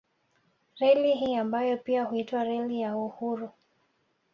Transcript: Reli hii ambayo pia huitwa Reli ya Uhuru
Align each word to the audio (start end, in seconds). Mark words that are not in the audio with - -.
Reli 0.75 1.11
hii 1.13 1.35
ambayo 1.35 1.77
pia 1.77 2.03
huitwa 2.03 2.43
Reli 2.43 2.81
ya 2.81 2.97
Uhuru 2.97 3.49